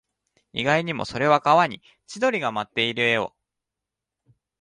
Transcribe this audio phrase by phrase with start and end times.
[0.51, 3.35] 意外にも、それは川に千鳥が舞っている絵を